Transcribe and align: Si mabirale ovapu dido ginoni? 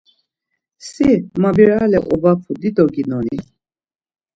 Si 0.87 1.07
mabirale 1.41 1.97
ovapu 2.13 2.49
dido 2.61 2.83
ginoni? 2.95 3.37